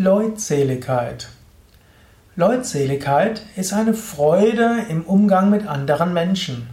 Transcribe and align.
Leutseligkeit. 0.00 1.26
Leutseligkeit 2.36 3.42
ist 3.56 3.72
eine 3.72 3.94
Freude 3.94 4.84
im 4.88 5.02
Umgang 5.02 5.50
mit 5.50 5.66
anderen 5.66 6.14
Menschen. 6.14 6.68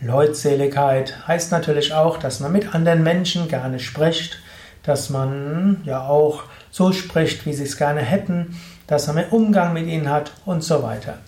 Leutseligkeit 0.00 1.28
heißt 1.28 1.52
natürlich 1.52 1.92
auch, 1.92 2.16
dass 2.16 2.40
man 2.40 2.52
mit 2.52 2.74
anderen 2.74 3.02
Menschen 3.02 3.48
gerne 3.48 3.78
spricht, 3.78 4.38
dass 4.84 5.10
man 5.10 5.82
ja 5.84 6.08
auch 6.08 6.44
so 6.70 6.92
spricht, 6.92 7.44
wie 7.44 7.52
sie 7.52 7.64
es 7.64 7.76
gerne 7.76 8.00
hätten, 8.00 8.58
dass 8.86 9.06
man 9.06 9.18
einen 9.18 9.32
Umgang 9.32 9.74
mit 9.74 9.86
ihnen 9.86 10.08
hat 10.08 10.32
und 10.46 10.64
so 10.64 10.82
weiter. 10.82 11.18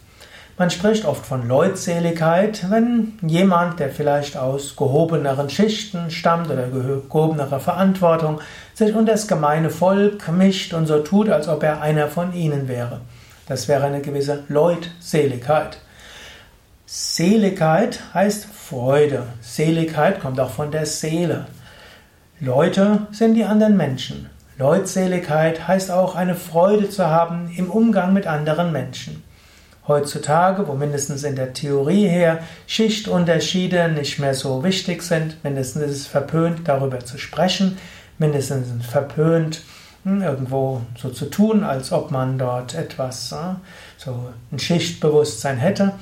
Man 0.58 0.70
spricht 0.70 1.04
oft 1.04 1.24
von 1.24 1.46
Leutseligkeit, 1.46 2.68
wenn 2.68 3.12
jemand, 3.22 3.78
der 3.78 3.90
vielleicht 3.90 4.36
aus 4.36 4.74
gehobeneren 4.74 5.48
Schichten 5.48 6.10
stammt 6.10 6.50
oder 6.50 6.66
gehobenerer 6.66 7.60
Verantwortung, 7.60 8.40
sich 8.74 8.92
unter 8.92 9.12
das 9.12 9.28
gemeine 9.28 9.70
Volk 9.70 10.28
mischt 10.32 10.74
und 10.74 10.86
so 10.86 10.98
tut, 10.98 11.28
als 11.28 11.46
ob 11.46 11.62
er 11.62 11.80
einer 11.80 12.08
von 12.08 12.32
ihnen 12.32 12.66
wäre. 12.66 13.02
Das 13.46 13.68
wäre 13.68 13.86
eine 13.86 14.00
gewisse 14.00 14.42
Leutseligkeit. 14.48 15.78
Seligkeit 16.86 18.00
heißt 18.12 18.46
Freude. 18.46 19.28
Seligkeit 19.40 20.18
kommt 20.20 20.40
auch 20.40 20.50
von 20.50 20.72
der 20.72 20.86
Seele. 20.86 21.46
Leute 22.40 23.06
sind 23.12 23.34
die 23.34 23.44
anderen 23.44 23.76
Menschen. 23.76 24.28
Leutseligkeit 24.58 25.68
heißt 25.68 25.92
auch 25.92 26.16
eine 26.16 26.34
Freude 26.34 26.90
zu 26.90 27.06
haben 27.06 27.48
im 27.56 27.70
Umgang 27.70 28.12
mit 28.12 28.26
anderen 28.26 28.72
Menschen. 28.72 29.22
Heutzutage, 29.88 30.68
wo 30.68 30.74
mindestens 30.74 31.24
in 31.24 31.34
der 31.34 31.54
Theorie 31.54 32.06
her 32.06 32.40
Schichtunterschiede 32.66 33.88
nicht 33.88 34.18
mehr 34.18 34.34
so 34.34 34.62
wichtig 34.62 35.02
sind, 35.02 35.42
mindestens 35.42 35.82
ist 35.84 35.96
es 35.96 36.06
verpönt, 36.06 36.68
darüber 36.68 37.00
zu 37.00 37.16
sprechen, 37.16 37.78
mindestens 38.18 38.68
ist 38.68 38.80
es 38.80 38.86
verpönt, 38.86 39.62
hm, 40.04 40.20
irgendwo 40.20 40.82
so 40.96 41.08
zu 41.08 41.24
tun, 41.26 41.64
als 41.64 41.90
ob 41.90 42.10
man 42.10 42.36
dort 42.36 42.74
etwas, 42.74 43.34
so 43.96 44.32
ein 44.52 44.58
Schichtbewusstsein 44.58 45.56
hätte. 45.56 45.94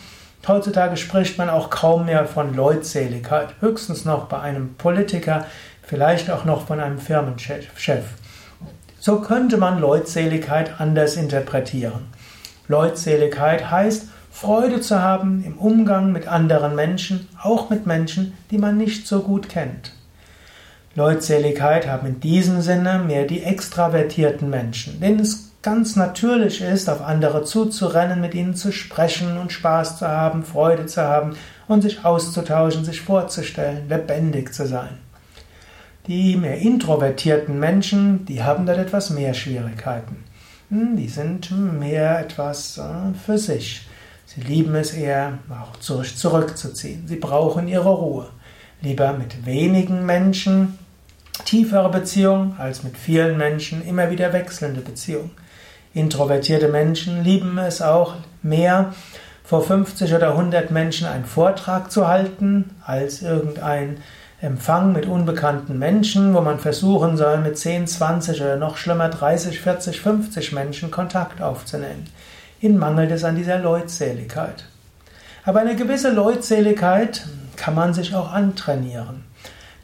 Heutzutage 0.48 0.96
spricht 0.96 1.38
man 1.38 1.48
auch 1.48 1.70
kaum 1.70 2.06
mehr 2.06 2.26
von 2.26 2.54
Leutseligkeit, 2.54 3.48
höchstens 3.60 4.04
noch 4.04 4.26
bei 4.26 4.40
einem 4.40 4.74
Politiker, 4.74 5.46
vielleicht 5.82 6.30
auch 6.30 6.44
noch 6.44 6.66
von 6.66 6.80
einem 6.80 6.98
Firmenchef. 6.98 7.68
So 8.98 9.20
könnte 9.20 9.56
man 9.56 9.80
Leutseligkeit 9.80 10.80
anders 10.80 11.16
interpretieren. 11.16 12.06
Leutseligkeit 12.68 13.70
heißt, 13.70 14.08
Freude 14.30 14.80
zu 14.80 15.00
haben 15.00 15.42
im 15.46 15.56
Umgang 15.56 16.12
mit 16.12 16.28
anderen 16.28 16.74
Menschen, 16.74 17.28
auch 17.42 17.70
mit 17.70 17.86
Menschen, 17.86 18.34
die 18.50 18.58
man 18.58 18.76
nicht 18.76 19.06
so 19.06 19.20
gut 19.20 19.48
kennt. 19.48 19.92
Leutseligkeit 20.94 21.86
haben 21.86 22.06
in 22.06 22.20
diesem 22.20 22.60
Sinne 22.60 22.98
mehr 22.98 23.24
die 23.24 23.42
extravertierten 23.42 24.50
Menschen, 24.50 25.00
denen 25.00 25.20
es 25.20 25.52
ganz 25.62 25.96
natürlich 25.96 26.60
ist, 26.60 26.88
auf 26.88 27.02
andere 27.02 27.44
zuzurennen, 27.44 28.20
mit 28.20 28.34
ihnen 28.34 28.54
zu 28.54 28.72
sprechen 28.72 29.36
und 29.36 29.52
Spaß 29.52 29.98
zu 29.98 30.06
haben, 30.06 30.44
Freude 30.44 30.86
zu 30.86 31.02
haben 31.02 31.36
und 31.66 31.82
sich 31.82 32.04
auszutauschen, 32.04 32.84
sich 32.84 33.00
vorzustellen, 33.00 33.88
lebendig 33.88 34.54
zu 34.54 34.66
sein. 34.66 34.98
Die 36.06 36.36
mehr 36.36 36.58
introvertierten 36.58 37.58
Menschen, 37.58 38.26
die 38.26 38.44
haben 38.44 38.64
dort 38.64 38.78
etwas 38.78 39.10
mehr 39.10 39.34
Schwierigkeiten. 39.34 40.25
Die 40.68 41.08
sind 41.08 41.50
mehr 41.50 42.18
etwas 42.18 42.78
äh, 42.78 43.14
für 43.24 43.38
sich. 43.38 43.86
Sie 44.26 44.40
lieben 44.40 44.74
es 44.74 44.92
eher, 44.92 45.38
auch 45.48 45.76
zurückzuziehen. 45.78 47.06
Sie 47.06 47.16
brauchen 47.16 47.68
ihre 47.68 47.88
Ruhe. 47.88 48.28
Lieber 48.80 49.12
mit 49.12 49.46
wenigen 49.46 50.04
Menschen 50.04 50.78
tiefere 51.44 51.88
Beziehungen 51.90 52.56
als 52.58 52.82
mit 52.82 52.96
vielen 52.98 53.38
Menschen 53.38 53.86
immer 53.86 54.10
wieder 54.10 54.32
wechselnde 54.32 54.80
Beziehungen. 54.80 55.30
Introvertierte 55.94 56.68
Menschen 56.68 57.22
lieben 57.22 57.58
es 57.58 57.80
auch 57.80 58.16
mehr, 58.42 58.92
vor 59.44 59.62
50 59.62 60.12
oder 60.14 60.30
100 60.30 60.72
Menschen 60.72 61.06
einen 61.06 61.24
Vortrag 61.24 61.92
zu 61.92 62.08
halten, 62.08 62.74
als 62.84 63.22
irgendein 63.22 63.98
Empfang 64.42 64.92
mit 64.92 65.06
unbekannten 65.06 65.78
Menschen, 65.78 66.34
wo 66.34 66.42
man 66.42 66.58
versuchen 66.58 67.16
soll, 67.16 67.38
mit 67.38 67.56
10, 67.56 67.86
20 67.86 68.42
oder 68.42 68.56
noch 68.56 68.76
schlimmer 68.76 69.08
30, 69.08 69.58
40, 69.58 69.98
50 69.98 70.52
Menschen 70.52 70.90
Kontakt 70.90 71.40
aufzunehmen. 71.40 72.04
Ihnen 72.60 72.76
mangelt 72.76 73.10
es 73.10 73.24
an 73.24 73.36
dieser 73.36 73.58
Leutseligkeit. 73.58 74.66
Aber 75.46 75.60
eine 75.60 75.74
gewisse 75.74 76.10
Leutseligkeit 76.10 77.26
kann 77.56 77.74
man 77.74 77.94
sich 77.94 78.14
auch 78.14 78.30
antrainieren. 78.30 79.24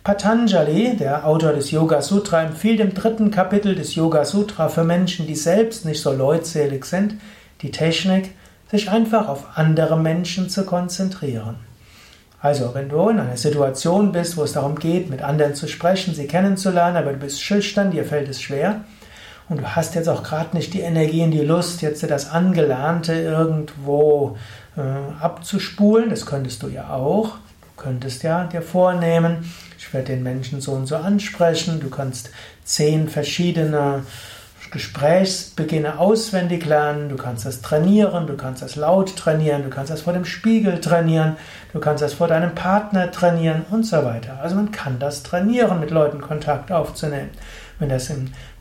Patanjali, 0.04 0.98
der 0.98 1.26
Autor 1.26 1.54
des 1.54 1.70
Yoga 1.70 2.02
Sutra, 2.02 2.42
empfiehlt 2.42 2.80
im 2.80 2.92
dritten 2.92 3.30
Kapitel 3.30 3.74
des 3.74 3.94
Yoga 3.94 4.26
Sutra 4.26 4.68
für 4.68 4.84
Menschen, 4.84 5.26
die 5.26 5.34
selbst 5.34 5.86
nicht 5.86 6.02
so 6.02 6.12
leutselig 6.12 6.84
sind, 6.84 7.14
die 7.62 7.70
Technik, 7.70 8.32
sich 8.70 8.90
einfach 8.90 9.28
auf 9.28 9.56
andere 9.56 9.98
Menschen 9.98 10.50
zu 10.50 10.66
konzentrieren. 10.66 11.71
Also, 12.42 12.74
wenn 12.74 12.88
du 12.88 13.08
in 13.08 13.20
einer 13.20 13.36
Situation 13.36 14.10
bist, 14.10 14.36
wo 14.36 14.42
es 14.42 14.52
darum 14.52 14.76
geht, 14.76 15.08
mit 15.08 15.22
anderen 15.22 15.54
zu 15.54 15.68
sprechen, 15.68 16.12
sie 16.12 16.26
kennenzulernen, 16.26 16.96
aber 16.96 17.12
du 17.12 17.18
bist 17.18 17.40
schüchtern, 17.40 17.92
dir 17.92 18.04
fällt 18.04 18.28
es 18.28 18.42
schwer 18.42 18.80
und 19.48 19.60
du 19.60 19.76
hast 19.76 19.94
jetzt 19.94 20.08
auch 20.08 20.24
gerade 20.24 20.56
nicht 20.56 20.74
die 20.74 20.80
Energie 20.80 21.22
und 21.22 21.30
die 21.30 21.42
Lust, 21.42 21.82
jetzt 21.82 22.02
das 22.10 22.32
Angelernte 22.32 23.12
irgendwo 23.12 24.36
äh, 24.76 24.80
abzuspulen, 25.22 26.10
das 26.10 26.26
könntest 26.26 26.64
du 26.64 26.68
ja 26.68 26.90
auch. 26.90 27.36
Du 27.76 27.82
könntest 27.84 28.24
ja 28.24 28.44
dir 28.44 28.62
vornehmen, 28.62 29.48
ich 29.78 29.94
werde 29.94 30.08
den 30.08 30.24
Menschen 30.24 30.60
so 30.60 30.72
und 30.72 30.86
so 30.86 30.96
ansprechen, 30.96 31.78
du 31.78 31.90
kannst 31.90 32.30
zehn 32.64 33.08
verschiedene 33.08 34.02
Gesprächsbeginne 34.72 35.98
auswendig 35.98 36.64
lernen, 36.64 37.10
du 37.10 37.16
kannst 37.16 37.44
das 37.44 37.60
trainieren, 37.60 38.26
du 38.26 38.38
kannst 38.38 38.62
das 38.62 38.74
laut 38.74 39.14
trainieren, 39.16 39.64
du 39.64 39.68
kannst 39.68 39.92
das 39.92 40.00
vor 40.00 40.14
dem 40.14 40.24
Spiegel 40.24 40.80
trainieren, 40.80 41.36
du 41.74 41.78
kannst 41.78 42.02
das 42.02 42.14
vor 42.14 42.26
deinem 42.26 42.54
Partner 42.54 43.10
trainieren 43.10 43.66
und 43.70 43.84
so 43.84 43.98
weiter. 43.98 44.40
Also 44.42 44.56
man 44.56 44.72
kann 44.72 44.98
das 44.98 45.22
trainieren, 45.22 45.78
mit 45.78 45.90
Leuten 45.90 46.22
Kontakt 46.22 46.72
aufzunehmen. 46.72 47.28
Wenn 47.78 47.90
du 47.90 47.96
das 47.96 48.10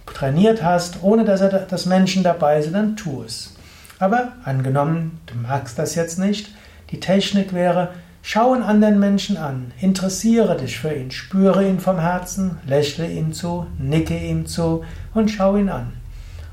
trainiert 0.05 0.61
hast, 0.61 1.01
ohne 1.01 1.23
dass, 1.23 1.39
er, 1.39 1.47
dass 1.49 1.85
Menschen 1.85 2.23
dabei 2.23 2.61
sind, 2.61 2.73
dann 2.73 2.97
tu 2.97 3.23
es. 3.23 3.55
Aber 3.97 4.33
angenommen, 4.43 5.21
du 5.27 5.35
magst 5.35 5.79
das 5.79 5.95
jetzt 5.95 6.19
nicht, 6.19 6.49
die 6.89 6.99
Technik 6.99 7.53
wäre, 7.53 7.87
schau 8.21 8.51
einen 8.51 8.63
anderen 8.63 8.99
Menschen 8.99 9.37
an, 9.37 9.71
interessiere 9.79 10.57
dich 10.57 10.77
für 10.77 10.93
ihn, 10.93 11.11
spüre 11.11 11.65
ihn 11.65 11.79
vom 11.79 11.99
Herzen, 11.99 12.57
lächle 12.67 13.09
ihm 13.09 13.31
zu, 13.31 13.65
nicke 13.79 14.17
ihm 14.17 14.45
zu 14.45 14.83
und 15.13 15.31
schau 15.31 15.55
ihn 15.55 15.69
an. 15.69 16.00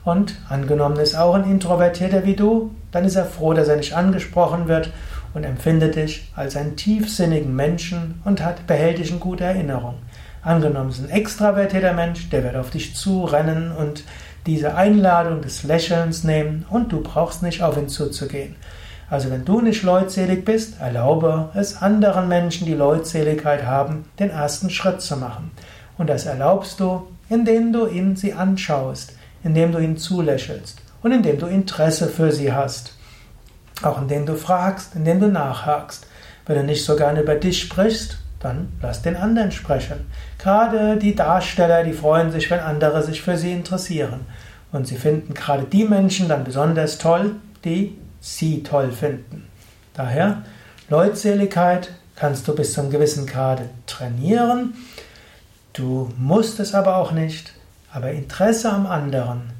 Und 0.08 0.36
angenommen 0.48 0.98
ist 1.00 1.14
auch 1.14 1.34
ein 1.34 1.44
Introvertierter 1.44 2.24
wie 2.24 2.34
du, 2.34 2.70
dann 2.92 3.04
ist 3.04 3.16
er 3.16 3.26
froh, 3.26 3.52
dass 3.52 3.68
er 3.68 3.76
nicht 3.76 3.94
angesprochen 3.94 4.66
wird 4.66 4.90
und 5.34 5.44
empfindet 5.44 5.96
dich 5.96 6.32
als 6.34 6.56
einen 6.56 6.76
tiefsinnigen 6.76 7.54
Menschen 7.54 8.22
und 8.24 8.42
hat, 8.42 8.66
behält 8.66 8.96
dich 8.96 9.10
in 9.10 9.20
guter 9.20 9.44
Erinnerung. 9.44 9.96
Angenommen 10.40 10.88
ist 10.88 11.00
ein 11.00 11.10
extravertierter 11.10 11.92
Mensch, 11.92 12.30
der 12.30 12.42
wird 12.42 12.56
auf 12.56 12.70
dich 12.70 12.96
zurennen 12.96 13.70
und 13.70 14.02
diese 14.46 14.76
Einladung 14.76 15.42
des 15.42 15.62
Lächelns 15.64 16.24
nehmen 16.24 16.64
und 16.70 16.90
du 16.90 17.02
brauchst 17.02 17.42
nicht 17.42 17.62
auf 17.62 17.76
ihn 17.76 17.90
zuzugehen. 17.90 18.56
Also 19.10 19.30
wenn 19.30 19.44
du 19.44 19.60
nicht 19.60 19.82
leutselig 19.82 20.42
bist, 20.42 20.80
erlaube 20.80 21.50
es 21.52 21.82
anderen 21.82 22.28
Menschen, 22.28 22.64
die 22.64 22.72
Leutseligkeit 22.72 23.66
haben, 23.66 24.06
den 24.18 24.30
ersten 24.30 24.70
Schritt 24.70 25.02
zu 25.02 25.18
machen. 25.18 25.50
Und 25.98 26.08
das 26.08 26.24
erlaubst 26.24 26.80
du, 26.80 27.08
indem 27.28 27.74
du 27.74 27.86
ihn 27.86 28.16
sie 28.16 28.32
anschaust, 28.32 29.17
indem 29.42 29.72
du 29.72 29.78
ihnen 29.78 29.96
zulächelst 29.96 30.80
und 31.02 31.12
indem 31.12 31.38
du 31.38 31.46
Interesse 31.46 32.08
für 32.08 32.32
sie 32.32 32.52
hast. 32.52 32.94
Auch 33.82 34.00
indem 34.00 34.26
du 34.26 34.34
fragst, 34.34 34.94
indem 34.96 35.20
du 35.20 35.28
nachhakst. 35.28 36.06
Wenn 36.46 36.56
du 36.56 36.64
nicht 36.64 36.84
so 36.84 36.96
gerne 36.96 37.20
über 37.20 37.34
dich 37.34 37.60
sprichst, 37.60 38.18
dann 38.40 38.72
lass 38.80 39.02
den 39.02 39.16
anderen 39.16 39.52
sprechen. 39.52 40.06
Gerade 40.38 40.96
die 40.96 41.14
Darsteller, 41.14 41.84
die 41.84 41.92
freuen 41.92 42.32
sich, 42.32 42.50
wenn 42.50 42.60
andere 42.60 43.02
sich 43.02 43.22
für 43.22 43.36
sie 43.36 43.52
interessieren. 43.52 44.20
Und 44.72 44.86
sie 44.86 44.96
finden 44.96 45.34
gerade 45.34 45.64
die 45.64 45.84
Menschen 45.84 46.28
dann 46.28 46.44
besonders 46.44 46.98
toll, 46.98 47.36
die 47.64 47.98
sie 48.20 48.62
toll 48.62 48.92
finden. 48.92 49.46
Daher, 49.94 50.42
Leutseligkeit 50.88 51.90
kannst 52.16 52.48
du 52.48 52.54
bis 52.54 52.72
zu 52.72 52.80
einem 52.80 52.90
gewissen 52.90 53.26
Grade 53.26 53.68
trainieren. 53.86 54.74
Du 55.72 56.12
musst 56.16 56.60
es 56.60 56.74
aber 56.74 56.96
auch 56.96 57.12
nicht. 57.12 57.52
Aber 57.92 58.10
Interesse 58.10 58.70
am 58.70 58.86
anderen, 58.86 59.50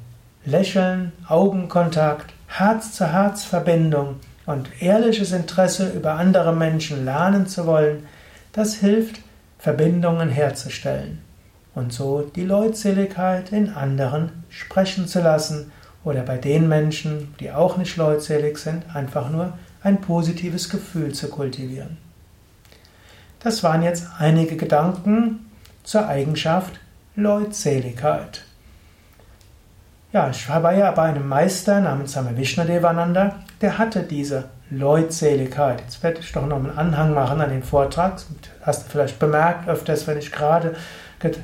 Lächeln, 0.45 1.11
Augenkontakt, 1.27 2.33
Herz-zu-Herz-Verbindung 2.47 4.15
und 4.45 4.81
ehrliches 4.81 5.31
Interesse 5.31 5.89
über 5.89 6.13
andere 6.13 6.55
Menschen 6.55 7.05
lernen 7.05 7.47
zu 7.47 7.65
wollen, 7.65 8.07
das 8.53 8.75
hilft, 8.75 9.19
Verbindungen 9.57 10.29
herzustellen 10.29 11.19
und 11.75 11.93
so 11.93 12.21
die 12.21 12.45
Leutseligkeit 12.45 13.51
in 13.51 13.69
anderen 13.69 14.43
sprechen 14.49 15.07
zu 15.07 15.21
lassen 15.21 15.71
oder 16.03 16.21
bei 16.21 16.37
den 16.37 16.67
Menschen, 16.67 17.35
die 17.39 17.51
auch 17.51 17.77
nicht 17.77 17.97
leutselig 17.97 18.57
sind, 18.57 18.83
einfach 18.95 19.29
nur 19.29 19.57
ein 19.83 20.01
positives 20.01 20.69
Gefühl 20.69 21.13
zu 21.13 21.29
kultivieren. 21.29 21.97
Das 23.39 23.63
waren 23.63 23.83
jetzt 23.83 24.07
einige 24.17 24.57
Gedanken 24.57 25.51
zur 25.83 26.07
Eigenschaft 26.07 26.79
Leutseligkeit. 27.19 28.43
Ja, 30.11 30.29
ich 30.29 30.49
war 30.49 30.73
ja 30.73 30.89
bei 30.91 31.03
einem 31.03 31.27
Meister 31.27 31.81
namens 31.81 32.13
Same 32.13 32.35
Vishnadevananda, 32.35 33.35
der 33.61 33.77
hatte 33.77 34.01
diese 34.01 34.45
Leutseligkeit. 34.71 35.81
Jetzt 35.81 36.01
werde 36.01 36.19
ich 36.19 36.31
doch 36.31 36.47
noch 36.47 36.57
einen 36.57 36.77
Anhang 36.77 37.13
machen 37.13 37.41
an 37.41 37.49
den 37.49 37.63
Vortrag. 37.63 38.13
Hast 38.61 38.85
du 38.85 38.89
vielleicht 38.89 39.19
bemerkt, 39.19 39.67
öfters, 39.67 40.07
wenn 40.07 40.17
ich 40.17 40.31
gerade 40.31 40.75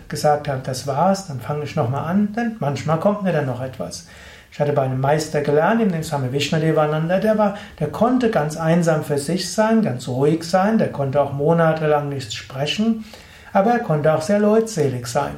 gesagt 0.07 0.47
habe, 0.47 0.61
das 0.63 0.87
war's, 0.87 1.27
dann 1.27 1.39
fange 1.39 1.65
ich 1.65 1.75
nochmal 1.75 2.05
an, 2.05 2.33
denn 2.33 2.55
manchmal 2.59 2.99
kommt 2.99 3.23
mir 3.23 3.33
dann 3.33 3.45
noch 3.45 3.61
etwas. 3.61 4.07
Ich 4.51 4.59
hatte 4.59 4.71
bei 4.71 4.83
einem 4.83 5.01
Meister 5.01 5.41
gelernt, 5.41 5.81
dem 5.81 6.01
Swami 6.01 6.31
Vishnadevananda, 6.31 7.19
der 7.19 7.37
war, 7.37 7.57
der 7.79 7.89
konnte 7.89 8.31
ganz 8.31 8.55
einsam 8.55 9.03
für 9.03 9.17
sich 9.17 9.51
sein, 9.51 9.81
ganz 9.81 10.07
ruhig 10.07 10.43
sein, 10.43 10.77
der 10.77 10.91
konnte 10.93 11.21
auch 11.21 11.33
monatelang 11.33 12.07
nichts 12.07 12.33
sprechen, 12.33 13.03
aber 13.51 13.71
er 13.71 13.79
konnte 13.79 14.13
auch 14.13 14.21
sehr 14.21 14.39
leutselig 14.39 15.07
sein. 15.07 15.35